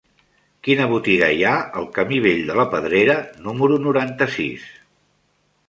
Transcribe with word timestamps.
Quina 0.67 0.87
botiga 0.93 1.27
hi 1.35 1.43
ha 1.49 1.51
al 1.81 1.85
camí 1.99 2.17
Vell 2.25 2.41
de 2.49 2.57
la 2.61 2.67
Pedrera 2.73 3.17
número 3.49 3.79
noranta-sis? 3.87 4.69